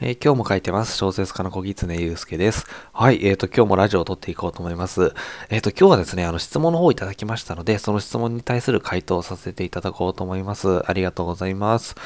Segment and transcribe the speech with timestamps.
[0.00, 0.96] えー、今日も書いてます。
[0.96, 2.66] 小説家の小狐祐介です。
[2.92, 3.18] はい。
[3.26, 5.12] えっ、ー、と、今日もラジオを撮っていこうと思います。
[5.50, 10.88] えっ、ー、と、今日はですね、あの、質問の方をいただきましたので、その質問に対する回答をさせていただこうと思います。
[10.88, 11.96] ありがとうございます。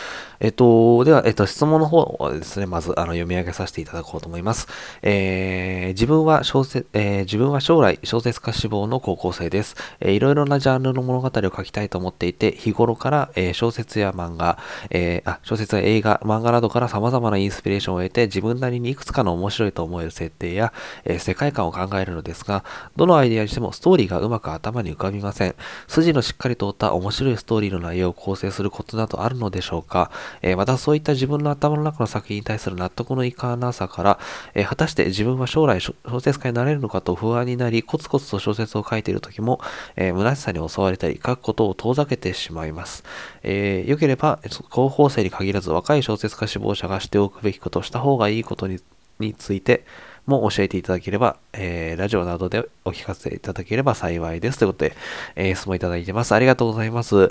[0.41, 4.69] えっ、と、では、えっ、と、質問の方はですね、まず、あの、読み上げさせていただこうと思います。
[5.03, 9.77] え自分は小説、え自分は将来小説家志望の高校生です。
[10.01, 20.73] えーいろいろなジャンルの物語を書きたいと思っていて、日頃から、え小説や漫画、えあ、小説や映画、漫画などから様々なインスピレーションを得て、自分なりにいくつかの面白いと思える設定や、
[21.05, 22.65] えー、世界観を考えるのですが、
[22.97, 25.55] どのアイデアにしてもストーリーがうまく頭に浮かびません。
[25.89, 30.11] 筋のしっかり通った面白いストーリーの内容を構成するコツなどあるのでしょうか、
[30.43, 34.19] えー、またそういった自分の頭の中の作品に対する納得のいかなさから、
[34.55, 39.61] えー、果たして自分は将来小説家になれるのかと不安になり、コツコツと小説を書いている時も、
[39.97, 43.05] えー、虚しさに襲われたり、書くことを遠ざけてしまいます。
[43.43, 44.39] え、良ければ、
[44.71, 48.81] 高校生に限らず若い小説家志望者がしておくべきことをした方がいいことに
[49.19, 49.85] について
[50.27, 54.59] も教えていただければ、えー、ラジオなどでお聞かせいただければ幸いです。
[54.59, 54.97] ということで、
[55.37, 56.33] えー、質問いただいてます。
[56.33, 57.31] ありがとうございます。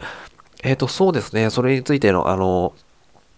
[0.64, 1.50] えっ、ー、と、そうですね。
[1.50, 2.74] それについての、あの、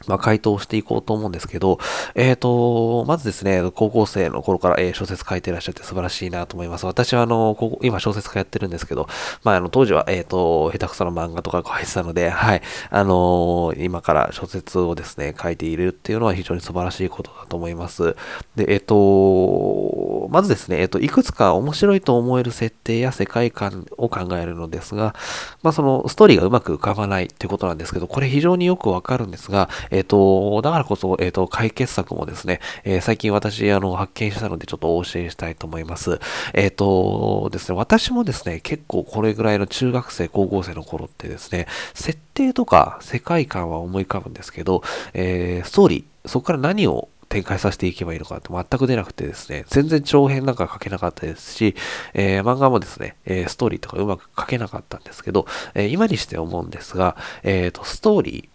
[0.07, 1.79] まあ、回答していこうと思うんですけど、
[2.15, 6.85] えっ、ー、と、まずですね、高校生の頃から、えー、小説書いてらっしゃって素晴らしいなと思います。
[6.85, 9.07] 私はあの、ここ今小説家やってるんですけど、
[9.43, 18.15] まあ、あの、当時は、えっ、ー、と、下手くそな漫画とか書いてたので、はい、あの今から小説をですね、書いているっていうのは非常に素晴らしいことだと思います。
[18.55, 25.15] で、えっ、と、まずですね、えっ、と、いくつか面白いと思える設定や世界観を考えるのですが、
[25.61, 36.19] まあ、その、ストーリーがうまく浮かばないっていうことなんですけど、これ非常によくわかるんですが、えっ、と、だからこそ、えっ、と、解決策もですね、え、最近私、あの、発見したので、ちょっとお教えしたいと思います。
[36.53, 44.81] えっ、とですね、私もですね、結構これぐらいの中学生、高校生の頃ってですね、設定とか世界観は思い浮かぶんですけど、
[45.13, 51.75] えー、ストーリー、そこから何を展開させていけばいいのかって全く出なくてですね、全然長編なんか書けなかったですし、
[52.13, 58.52] えー、漫画もですね、えー、ストーリーとかうまく書けなかったんですけど、えー、今にして思うんですが、えっ、と、ストーリー、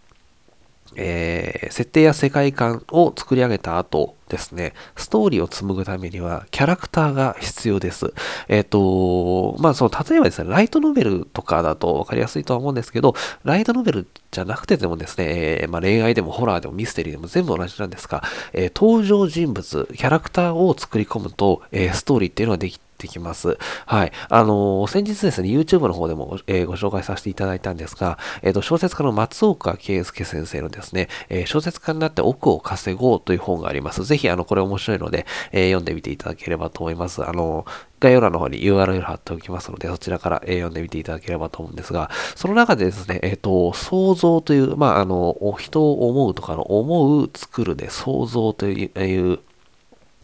[0.95, 8.13] えー、設定や世界観を作り上げた後ですね、ストーリーを紡ぐためにはキャラクターが必要です。
[8.47, 15.25] えっ、ー、と、まあその、例えばですね、ライトノベルとかだと分かりやすいとは思うんですけど、ライトノベルじゃなくてでもですね、
[15.61, 18.23] えー、まあ、恋愛でもホラーでもミステリーでも全部同じなんですが、
[18.53, 23.57] えー、登場人物、キャラクターを作り込むと、えストーリーっていうのができってきます。
[23.85, 24.11] はい。
[24.27, 34.03] あのー、先日ですね、YouTube の方でも、えー、ご紹介させていただいたんですが、えっ、ー、と、小説家の松岡圭介先生のですね、え小説家になって奥を稼ごうという本があります。
[34.03, 37.25] ぜひ、あの、これ面白いので、え読んでみていただければと思います。
[37.25, 37.65] あの
[37.99, 49.39] 概要欄の方に URL 貼っておきますので、そちらから、え読んでみていただければと思うんですが、その中でですね、えっ、と、想像という、まあ、あの、人を思うとかの思う、作るで、想像という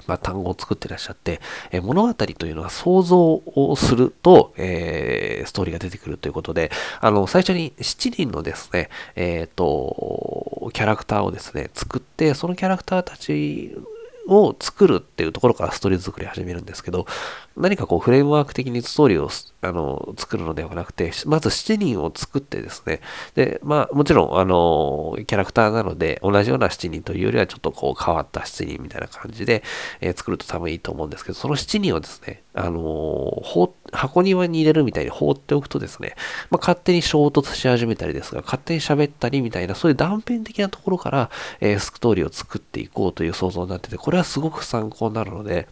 [0.07, 6.71] まあ、単語を作ってらっしゃって、え、物語というのは想像をすると、えー、ストーリーが出てくるということで、
[7.01, 13.75] あの、最初に7人のですね、えっ、ー、と、キャラクターをですね、作って、そのキャラクターたち
[14.27, 17.05] を作るっていうところからストーリー作り始めるんですけど、
[17.55, 19.29] 何かこうフレームワーク的にストーリーを
[19.61, 23.01] あの作るのではなくて、まず7人を作ってですね、
[23.35, 29.63] で、まあもちろんあのキャラクターなので同じような7人というよりはちょっとこう変わった7人みたいな感じで、
[30.01, 33.41] えー、作ると多分いいと思うんですけど、その7人をですね、あの
[33.91, 36.15] 箱庭に入れるみたいに放っておくとですね、
[36.49, 41.29] まあ、勝手に衝突し始めたりですが、勝手に喋ったりみたいな、そういう断片的なところから、
[41.59, 45.67] えー、ストーリーを作っていこうという想像になってて、これはすごく参考になるので、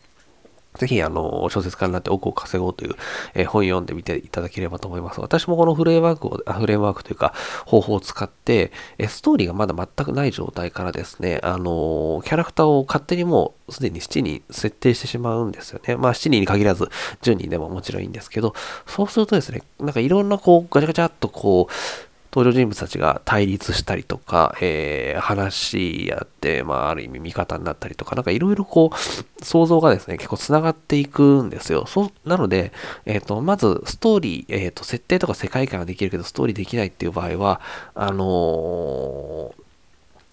[0.77, 2.95] ぜひ、あの、小説家になって奥を稼ごうという、
[3.33, 5.21] えー、本読んでみていただければと思います。
[5.21, 7.33] 私もこのフレームワークを、フレームワークというか、
[7.65, 15.95] 方法を使って、えストーリーがまだ全くない状態からですね、あのキャラクターを勝手にもうすでに7人設定してしまうんですよね。
[15.95, 16.85] まあ7人に限らず、
[17.21, 18.53] 10人でももちろんいいんですけど、
[18.87, 21.73] そうするとですね、なんかいろんなこう、ガチャガチャっとこう、
[22.33, 31.85] 登場人物たちが対立したりとか、えー、話やって、まあ、ある意味味方になったりとか、なんかいろいろこう、想像がですね、結構繋がっていくんですよ。
[31.85, 32.71] そう、なので、
[33.05, 37.61] えっ、ー、と、まず、ストーリー、えっ、ー、と、設定とか世界観はできるけど、ストーリーできないっていう場合は、
[37.93, 39.62] あのー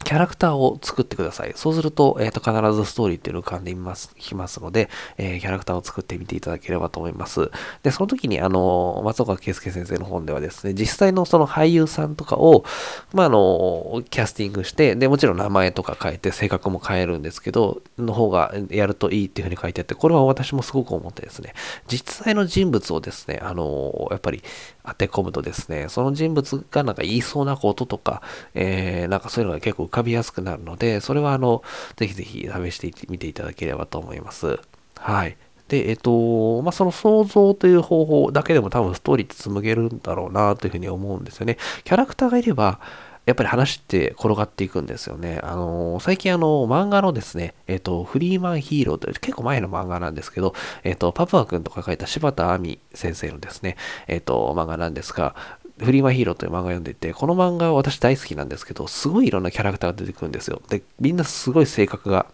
[0.04, 1.52] キャラクターを作ってください。
[1.54, 4.88] そうすると、えっ、ー、と、必ずストーリーっていうのを浮かんでみます、きますので、
[5.18, 7.50] えー、キャラクターを作ってみていただければと思います。
[7.82, 12.64] で、その時に、あの、松岡圭介先生の本ではですね、実際のその俳優さんとかを、
[13.12, 21.52] まあ、あの、キャスティングして、で、もちろん名前とか変えて、性格も変えるんですけど、の方がやるといいっていうふうに書いてあって、これは私もすごく思ってですね、
[21.88, 24.42] 実際の人物をですね、あの、やっぱり
[24.84, 28.22] 当て込むとですね、その人物がなんか言いそうなこととか、
[28.54, 31.62] えー、なんかそういうのが結構浮かびやすくなるので、それはあの、
[31.96, 34.58] ぜひぜひ試してみていただければと思います。
[34.96, 35.36] はい。
[35.68, 41.58] で、えっと、まあ、その想像という方法だけでも多分ストーリーって紡げるんだろうなというふうに思うんですよね。
[41.84, 42.80] キャラクターがいれば、
[43.26, 45.38] やっぱり話って転がっていくんですよね。
[45.42, 53.76] あのー、最近あの、漫画のですね、えっ、ー、と、フリーマンヒーローという結構前の漫画なんですけど、えっ、ー、と、パプア君とか書いた柴田亜美先生のですね、
[54.08, 55.36] えっ、と、漫画なんですが、
[55.84, 60.60] フリーマヒーローという漫画を読んでいて、この漫画は私大好きなんですけど、すごいいろんなキャラクターが出てくるんですよ。
[60.68, 62.26] で、みんなすごい性格が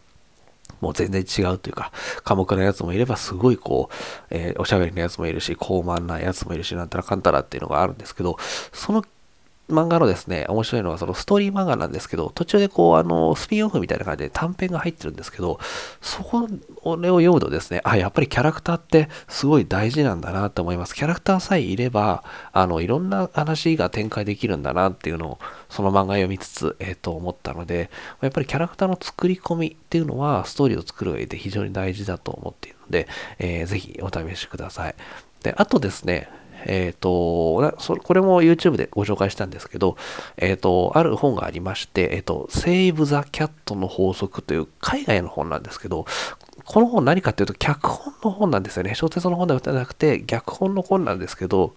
[0.81, 1.93] もう全然違うというか、
[2.25, 3.95] 寡黙なやつもいれば、すごいこう、
[4.31, 8.37] えー、おしゃべりなやつもいるし、高慢なやつもいるし、なんたらかんたらっていうのがあるんですけど、
[8.73, 9.05] その
[9.69, 15.59] 漫画のですね、面白いのはそのストーリー漫画なんですけど、途中でこう、あの、スピンオフみたいな感じで短編が入ってるんですけど、
[16.01, 16.49] そこ、
[16.85, 20.95] を読むとですね、あ、やっぱりキャラクターってすごい大事なんだなって思います。
[20.95, 22.23] キャラクターさえいれば、
[22.53, 27.91] あの、いろんな話が展開できるんだなっていうのを、その漫画読みつつ、えっ、ー、と、思ったので、
[28.21, 33.09] やっぱりキャラクターの作り込みっていうのは、ストーリーを作る上で非常に大事だと思っているので、
[33.41, 34.95] えー、ぜひお試しください。
[35.43, 36.29] で、あとですね、
[36.65, 39.97] えっ、ー、と、これも YouTube でご紹介したんですけど、
[40.37, 46.07] えっ、ー、と、ある本がありまして、えっ、ー、と、セイブ・ザ・キャットの法則という海外の本なんですけど、
[46.65, 48.95] この本何かっていうと脚本の本なんですよね。
[48.95, 51.75] 小説の本ではなくて逆本の本なんですけど、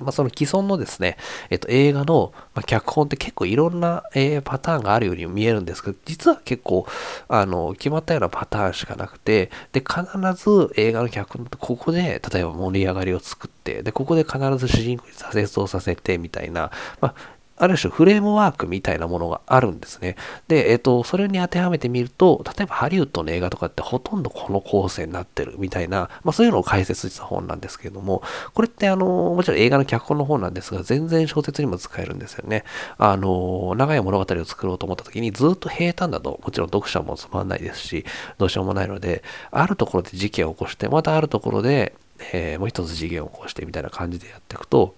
[0.00, 1.16] まあ、その既存のですね、
[1.50, 6.86] えっと、映画の、ま、脚本って結構いろんな、えー、パターンがあるように見えるんですけど、実は結構、
[7.28, 10.04] あの、決まったようなパターンしかなくて、で、必
[10.34, 17.14] ず映画の脚本ってここで、例えば盛り上がりを作って、で、ここで必ず主人公に挫折をさせて、みたいな、まあ、
[17.56, 20.16] ある種フレームワークみたいなものがあるんですね。
[20.48, 28.22] で、えっ、と、それに当てはめてみると、例えばハリウッドの映画とかってほとんどこの構成になってるみたいな、まあそういうのを解説した本なんですけれども、
[28.54, 32.64] これってあの、もちろん映画の脚本の本なんですが、全然小説にも使えるんですよね。
[32.98, 38.04] あの、長い物語を作ろうと思った時にずっと平坦だと、もちろん読者もつまんないですし、
[38.38, 41.94] どうしようもないので、あるところで事件を起こして、またあるところで、
[42.32, 44.94] えー、もう一つ事件を起こしてみたいな感じでやっていくと、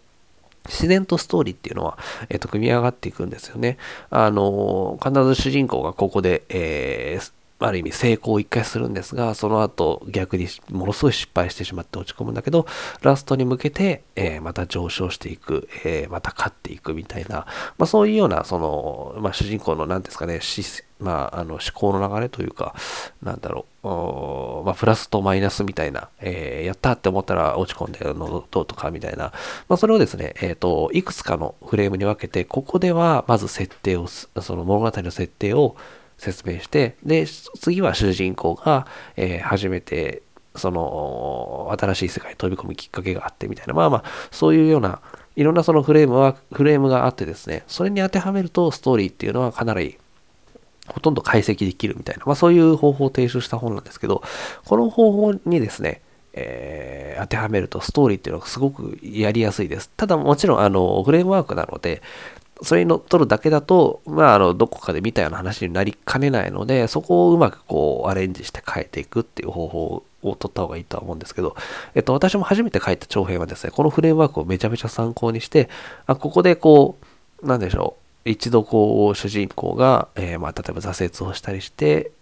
[0.67, 3.77] 自然とストーリーっていうのは、えっ、と、組み上がっていくんですよね。
[4.11, 7.33] あの、必ず主人公がここで、えー、
[7.67, 12.67] ある意味成功を一回するんですが、その後逆にものすごい失敗してしまって落ち込むんだけど、
[13.03, 17.47] ラストに向けて、えー、また上昇していく、えー、また勝っていくみたいな、
[17.79, 20.41] まあそういうような、その、まあ主人公の何ですかね、
[21.01, 22.75] まあ、あの思考の流れというか、
[23.23, 29.33] なんだろう、まあ、プラスとマイナスみたいな、えー、やったって思ったら落ち込んでどうとかみたいな、
[29.69, 35.77] まあ、それをですね、えっ、ー、と、いくつかのフレームに分けて、ここではまず設定を、その物語の設定を
[36.19, 40.23] 説明して、で、次は主人公が、えー、初めて、
[40.57, 45.01] その、新しい世界に飛び込むきっかけがあってみたいな、まあまあ、そういうような、
[45.37, 49.99] いろんなそのフレームは、フレームがあってですね、それに当てはめるとストーリーっていうのはかなり
[50.87, 54.23] ほとんど解析できるみたいな、まあそういう方法を提出した本なんですけど、
[54.65, 56.03] この方法にですね、
[56.35, 59.91] えー、当てはめるとストーリーっていうのがすごくやりやすいです。
[59.97, 62.03] ただもちろんあのフレームワークなので、
[62.63, 71.57] それに乗っ取るだけだと、まあ、あの、どこかで見たような話になりかねないので、そこをうまくこう、アレンジして変えていくっていう方法を取った方がいいとは思うんですけど、
[71.95, 75.69] えっと、私も初めて書いた長編はですね、このフレームワークをめちゃめちゃ参考にして、
[76.07, 76.97] あ、ここでこ
[77.43, 82.13] う、なんでしょう、一度こう主人公が、えー、まあ、例えば挫折をしたりして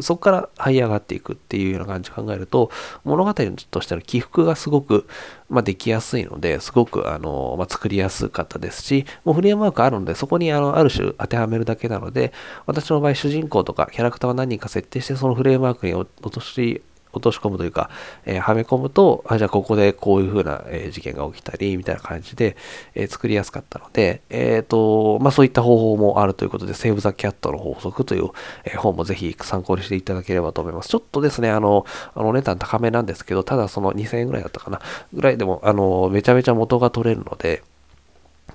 [0.00, 2.70] そこから這い上がっていくっていうような感じ考えると
[3.04, 5.06] 物語としての起伏がすごく、
[5.50, 12.32] まあ、できやすいのですごくあの、まあ、作りやすかったですしもうフレームワークあるのでそこにあのある種当てはめるだけなので
[12.66, 16.82] 私の場合主人公とかキャラクターは何人か設定してそのフレームワークに落とし
[17.12, 17.90] 落とし込むというか、
[18.24, 22.56] えー、はめ込むと、あ、じゃあここでこういう風な、えー、事件が起きたり、みたいな感じで、
[22.94, 28.30] えー、作りやすかったので、えっ、と、まあそういった方法もあるということで、セーブ・ザ・キャットの法則という、
[28.64, 30.88] え本もぜひ参考にしていただければと思います。
[30.88, 34.80] ちょっとですね、あの、あの値段高めなんですけど、ただその2000円ぐらいだったかな、
[35.12, 37.62] ぐらいでも、あの、めちゃめちゃ元が取れるので、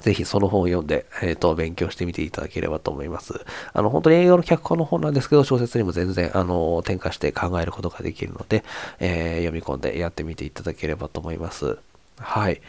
[0.02, 3.34] ぜひその本を読んで、えっ、ー、と、勉強してみていただければと思います。
[3.74, 8.64] あの、本当に映画の脚本の本なんですけど、小説にも全然、あの、転化して考えることができるので、
[9.00, 11.78] えー、読み込んでやってみていただければと思います。
[12.20, 12.62] はい。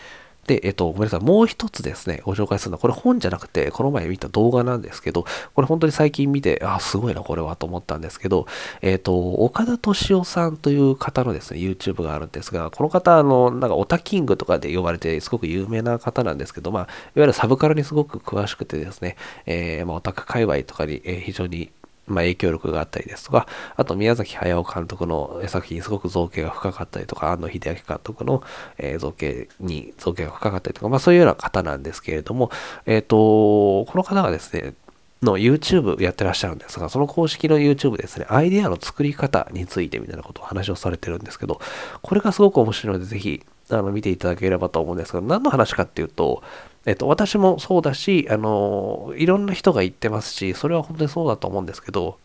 [0.48, 1.20] で、えっと、ごめんなさい。
[1.20, 8.46] もう一つですね、ご紹介するのは、これ本じゃなくて、この前見た動画なんですけど、これ本当に最近見て、あ、すごいな、これはと思ったんですけど、
[8.80, 21.70] えっと、岡田敏夫さんという方のですね、YouTube があるんですが、この方、あの、なんか、オタキングとかで呼ばれて、すごく有名な方なんですけど、まあ、いわゆるサブカルにすごく詳しくてですね、えー、まあ、オタク界隈とかに、えー、非常に
[22.08, 23.46] まあ、影響力があったりですとか、
[23.76, 28.42] あと宮崎駿監督の作品すごく造形が深かったりとか、安野秀明監督の、
[28.78, 32.50] えー、造形に造形が深かったりとか、まあそういうような方なんですけれども、
[32.86, 34.74] えっ、ー、と、この方がですね、
[35.22, 41.60] の YouTube やってらっしゃるんですが、その公式の YouTube ですね、アイデアの作り方についてみたいなことを話をされてるんですけど、
[42.02, 46.42] これがすごく面白いので、ぜひ、あの、見ていただければと思うんですけど、何の話かっていうと、
[46.88, 52.18] えっと、私もそうだし、あの、いろんな人が言ってますし、それは本当にそうだと思うんですけど、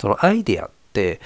[0.00, 1.20] そのアイデアって、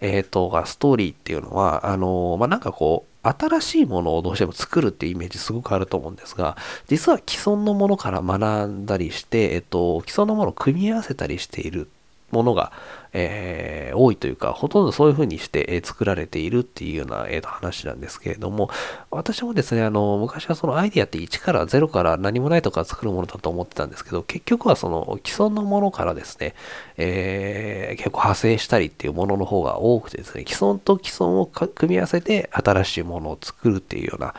[0.00, 6.56] えっと、ストーリーっていうのは、あの、まあ、なんかこう、新しいものをどうしても作るっていうイメージすごくあると思うんですが、
[6.86, 11.88] 実は既存のものから学んだりして、えっと、既存のものを組み合わせたりしている
[12.34, 12.72] ものが、
[13.14, 18.70] えー、多いというか、ほとんどそういう風にして、えー、作られているっていうような、えー、と話なんですけれども、
[19.10, 26.54] 私もですね、あの、昔はそのアイディアって1から0から何もないとか作るものだと思ってたんですけど、結局はその既存のものからですね、
[26.96, 34.34] えー、結構派生したりっていうものの方が多くてですね、既存と既存を組み合わせて新しいものを作るっていうような、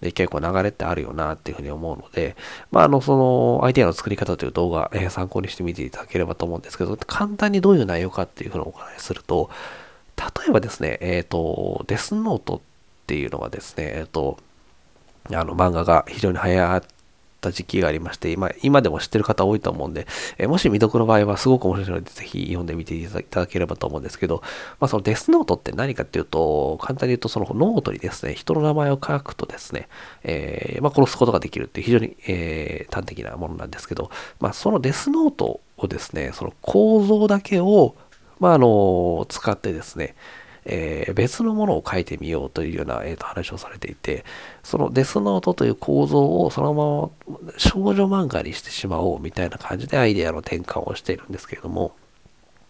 [0.00, 2.36] で結構流れってあるよなっていうふうに思うので、
[2.70, 9.50] まあ、あの、その、アイデアの作り方という動画、えー、参考にしてみていただければと思うんですけど、簡単にどういう内容かっていうふうにお伺いすると、
[10.16, 12.60] 例えばですね、えっ、ー、と、デスノートっ
[13.06, 14.38] ていうのがですね、えっ、ー、と、
[15.30, 16.97] あの漫画が非常に流行って
[17.40, 20.06] た時期がありまして、今今でも知ってる方多いと思うんで、
[20.38, 24.42] え、もし未読の場合はすごく面白いので、ぜひ読んでみていただければと思うんですけど、
[24.80, 29.88] まあ、そのデスノートって何かっていうと、簡単に言うと、そのノートにですね、人の名前を書くとですね、
[30.24, 37.96] えー、まあ、殺すことができるっていう非常に、えー、端的なものなんですけど、まあ、そのデスノートをですね、その構造だけを、
[38.40, 40.14] まあ、あの、使ってですね、
[40.68, 44.24] えー、別のものを書いてみようというような、えー、と話をされていて、
[44.62, 51.92] そのデスノートという構造をそのまま少女漫画にしてしまおうみたいな感じでアイデアの転換をしているんですけれども、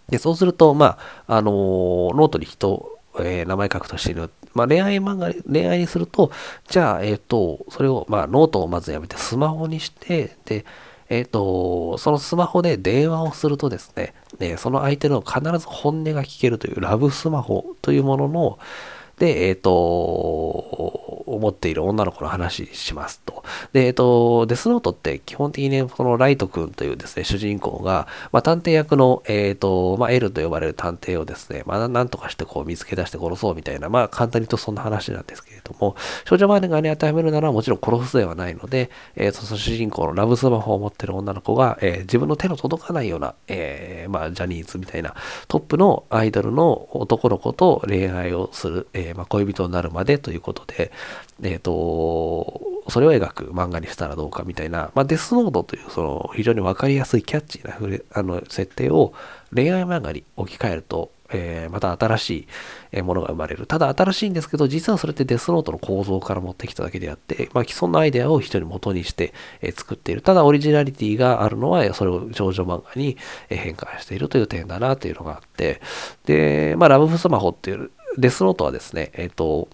[0.08, 4.30] でそうすると、まあ、あのー、ノートに人、えー、名前書くとしている。
[4.54, 6.30] まあ、恋愛漫画、恋愛にすると、
[6.68, 10.64] じゃあ、えっ、ー、と、それを、まあ、ノートをまずやめてスマホにして、で、
[11.08, 18.58] えっ、ー、と、そのスマホで電話をするとですね、ねその相手の必ず本音が聞けるというラブスマホというものの、
[19.18, 19.72] で、えっ、ー、と、
[21.26, 23.44] 思っている女の子の話しますと。
[23.72, 45.14] で、えっ、ー、と、デスノートって基本的にね、このライト君というですね、主人公が、まあ、探偵役の、えっ、ー、と、まあ、L と呼ばれる探偵をですね、まあ、なんとかしてこう見つけ出して殺そうみたいな、まあ、簡単に言うとそんな話なんですけれども、少女漫画に当てはめるならもちろん殺すではないので、えっ、と、その主人公のラブスマホを持ってる女の子が、え自分の手の届かないような、えまあ、ジャニーズみたいな
[45.48, 50.92] トップのアイドルの男の子と恋愛をする、えまあ、恋人になるまでということで、
[51.42, 59.12] えっ、ー、と、それを描く漫画にしたらどうかみたいな、まあ、デスノードというその非常にわかりやすいキャッチーなフレあの設定を
[59.54, 62.48] 恋愛漫画に置き換えると、えー、また新し
[62.92, 63.66] いものが生まれる。
[63.66, 70.22] ただ新しいんですけど、実はそれってデスノートの構造から持ってきただけであって、まあ、既存のアイデアを非常に元にして、え、作っている。
[70.22, 73.16] ただオリジナリティがあるのは、それを少女漫画に
[73.48, 75.80] 変換しているという点だなというのがあって、
[76.24, 79.68] で、まあ、ラブフスマホっていうデスノートはですね、えっ、ー、と、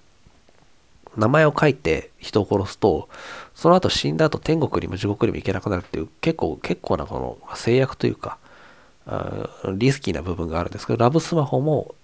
[1.16, 3.08] 名前を書いて人を殺すと、
[3.54, 8.38] その後死んだ後天国にも地獄にも行けなくなるっていう結構、結構なこの制約というか、
[9.74, 11.94] リスキーな部分があるんですけど、ラブスマホも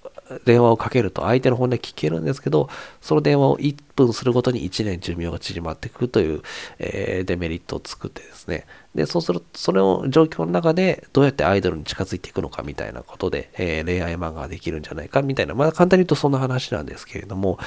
[0.45, 2.69] 電話をかけると相手の本音聞けるんですけど、
[3.01, 6.43] その電話を1分するごとに1年寿命が縮まっていくという、
[6.79, 8.67] えー、デメリットを作ってですね。
[8.95, 17.59] で、そうすると、それを状況の中でどうやってアイドルに近づいていくのかみたいなことで、えー、恋愛漫画ができるんじゃないかみたいな、まあ簡単に言うとそんな話なんですけれども、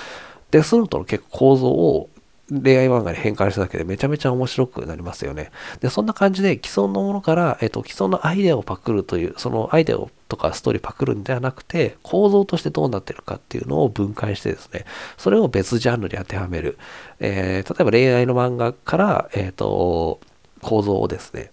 [0.51, 2.09] デスノートの結構構造を
[2.61, 5.51] 恋愛漫画に変換しただけでめちゃめちゃ面白くなりますよね。
[5.79, 14.85] で、そんな感じで既存のものから、えっと、既存のアイデアをパクるという、そのアイデアをとかストーリーパクるんではなくて、構造としてどうなってるかっていうのを分解してですね、
[15.17, 16.77] それを別ジャンルに当てはめる。
[17.19, 20.19] えー、例えば恋愛の漫画から、えっ、と、
[20.61, 21.51] 構造をですね、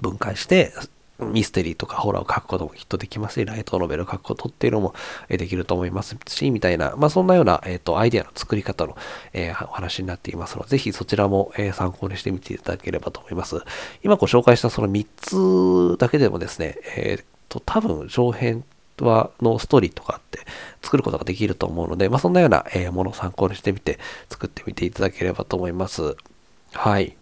[0.00, 0.72] 分解して、
[1.18, 4.94] ミステリーとかホラーを書くこともきっとできますし、ライトノベルを書くことっていうのも
[5.28, 8.96] できると思いますし、みたいな、まあそんなような、えっ、ー、と、アイデアの作り方の、
[9.32, 13.62] えー、お話になっていますので、ぜひそちらも、えー、参考にしてみていただければと思います。
[14.02, 15.06] 今ご紹介したその3
[15.94, 18.64] つだけでもですね、えっ、と、多分上編
[19.00, 20.40] はのストーリーとかって
[20.82, 26.16] 作ることができると思うので、まあそんなような、えものを参考にしてみて作ってみていただければと思います。
[26.72, 27.16] はい。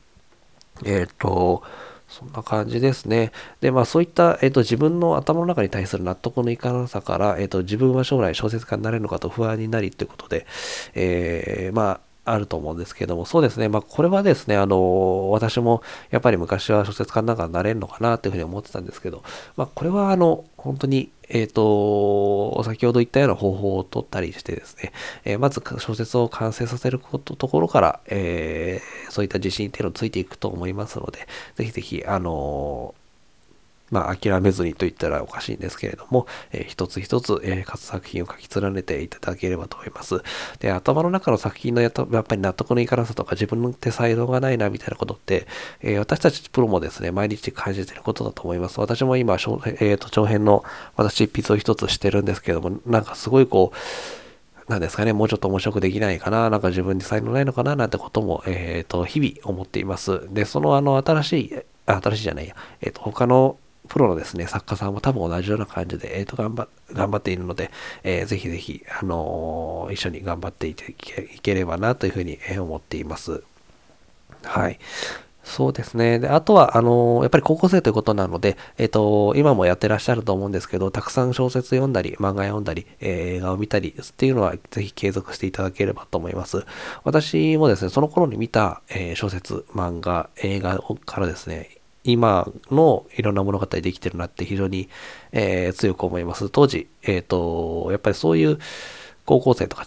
[0.85, 1.63] えっ、と、
[2.12, 3.33] そんな感じですね。
[3.61, 10.47] で、まあそういった、えっ、と、自分の頭の中に対する納得のいかなさから、えっ、と、自分は将来小説家になれるのかと不安になりということで、
[10.95, 13.69] えー、まあ、あると思うんですけども、そうですね。
[13.69, 19.25] まあ、これはですね、あの、私もやっぱり昔は小説家なんかなれるのかなというふうに思ってたんですけど、
[19.57, 24.93] まあ、これはあの、本当に、えっ、ー、と、先ほど言ったような方法を取ったりしてですね、
[25.25, 31.26] えー、まず小説を完成させることところから、えー、そういった自信っていうのをついていくと思いますので、
[31.57, 32.95] ぜひぜひ、あの
[33.93, 40.23] まあ、諦めずにと言ったらおかしいんですけれども、えー、一つ一つ、えー、各作品を書き連ねていただければと思います。
[40.59, 45.47] で、頭の中の作品のやっぱり納得のいかなさとか自分の手才能がないなみたいなことって、
[45.83, 48.81] えー、私たちプロもですね、毎日感じていることだと思います。
[48.81, 50.65] 私も今、えー、と長編の
[50.97, 53.77] 私一筆を一つしてるんですけれども、なんかすごいこう、
[54.69, 60.33] なんですかね、もうちょっと面白くできないかな、なんか自分に才能ないのかな、なんてことも、えっ、ー、と、日々思っています。
[60.33, 61.55] で、そのあの、新しい、
[61.87, 63.59] 新しいじゃないや、えっ、ー、と、他の
[63.93, 67.71] プロのですね、作家さんも多分同じような感じで、えっ、ー、と、頑張、頑張っているので、
[68.05, 73.43] えー、ぜひぜひ、あのー、一緒に頑張っていていければなというふうに思っています。
[74.45, 74.79] はい。
[75.45, 76.21] そうですね。
[76.21, 86.65] で、あとは、あのやっぱり高校生ということなので、えっ、と、今もやってらっしゃると思うんですけど、たくさん小説読んだり、漫画読んだり、えー、映画を見たりっていうのは、ぜひ継続していただければと思います。
[87.05, 94.89] 私もですね、その頃に見た、え、小説、漫画、映画からですね、今のいろんな物語できてるなって非常に、
[95.33, 96.51] えー、強く思います。
[96.51, 98.59] 当時、えっ、ー、と、やっぱりそういう
[99.25, 99.87] 高校生とか、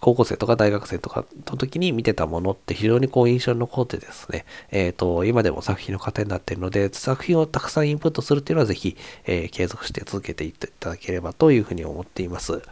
[0.00, 12.62] 高校生とか大学生とかの時に見てたものって非常にこう印象に残ってですね、えっ、ー、と、今でも作品の糧になっているので、作品をたくさんインプットするっていうのはぜひ、え、継続して続けていっていただければというふうに思っています。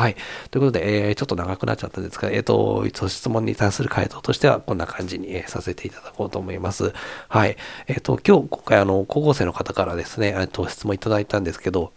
[0.00, 0.16] はい。
[0.50, 6.94] ということで、えー、ちょっと長くなっちゃったんですが、えっ、ー、と、一応質問に対する回答としては、こんな感じに、えー、させていただこうと思います。
[7.28, 7.58] はい。
[7.86, 11.92] えっ、ー、と、今日、今回、あの、高校生の方からですね、えっと、質問いただいたんですけど、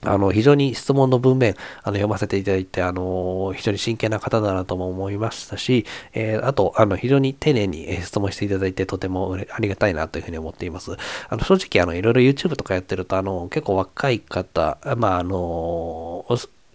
[0.00, 10.96] あの、非常に質問の文面、あの、読ませていただいて、あの、非常に真剣な方だなとも思いましたし、えー、あと、あの、非常に丁寧に質問していただいて、とてもありがたいなというふうに思っています。
[11.28, 16.24] あの、正直、あの、いろいろ YouTube とかやってると、あの、結構若い方、まあ、あの、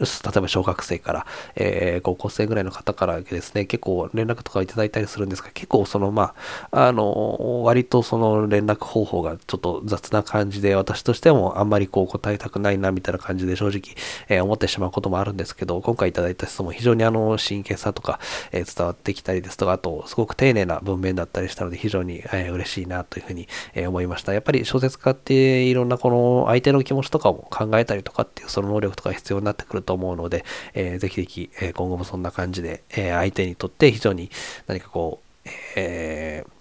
[0.01, 6.34] 例えば小学生から、えー、高校生ぐらいの方からですね、結構連絡とかいただいたりするんですが、結構その、ま
[6.72, 13.96] あ、あの、割とその連絡方法がちょっと雑な感じで、私としてもあんまりこう答えたくないな、みたいな感じで正直、
[14.29, 18.19] えー、思ってしまうこともあるんですけど、今回いただいた質問、非常にあの、真剣さとか、
[18.52, 24.34] えー、伝わってきたりですとか、あと、すごく丁寧な文面だったりしたので、非常に、えー、嬉しいな、というふうに、えー、思いました。
[24.34, 34.30] やっぱり小説家っていろんなこの相手の気持ちとかも考えたりとかっていうその能力とか必要になってくるとと思うので、えー、ぜひぜひ、え今後もそんな感じで、え相手にとって非常に
[34.67, 36.51] 何かこう、えー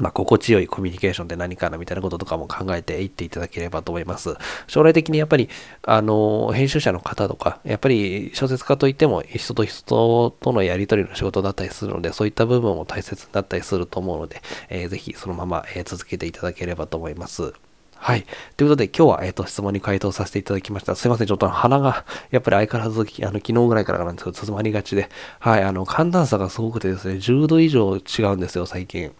[0.00, 4.36] まあ、心地よいコミュニケーションって何かなみたいなこととかも考えていっていただければと思います。
[4.68, 5.48] 将来的にやっぱり、
[5.82, 17.54] あの、編集者の方とか、やっぱり小説家といっても人と人とのやりとりの仕事だったりするので、そういった部分も大切になったりすると思うので、えー、ぜひそのまま、え、続けていただければと思います。
[18.00, 18.24] はい。
[18.56, 20.94] ということで、今日は、えっ、ー、と、質問に回答させていただきました。
[20.94, 21.26] すいません。
[21.26, 25.64] ちょっと鼻が、やっぱり相変わらず、あの、昨日ぐらいからなんですけど、詰まりがちで、はい。
[25.64, 29.12] あの、寒暖差がすごくてですね、10度以上違うんですよ、最近。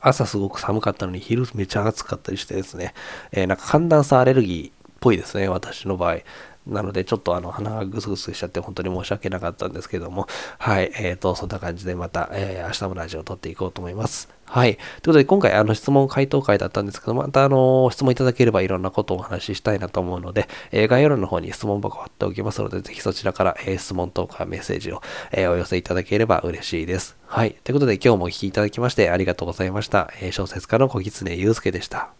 [0.00, 2.94] 朝すごく寒かったのに、昼めちゃ暑かったりしてですね、
[3.32, 6.18] えー、なんか寒暖差アレルギーっぽいですね、私の場合。
[6.66, 10.26] なので、ちょっとあの、鼻がぐすぐすしちゃって本当に申し訳なかったんですけども、
[10.58, 14.28] はい、えっ、ー、と、そんな感じでまた、えー、明日もラジオを撮っていこうと思います。
[14.52, 14.74] はい。
[14.74, 27.16] ということで、今回、あの、質問回答会だったんですけど、また、あの、質問いただければいろんなことをお話ししたいなと思うので、えー、概要欄の方に質問箱を貼っておきますので、ぜひそちらから、えー、質問とかメッセージを、えー、お寄せいただければ嬉しいです。
[27.26, 27.54] はい。
[27.62, 30.12] ということで、今日もお聴きいただきましてありがとうございました。
[30.20, 32.19] え、小説家の小狐祐介でした。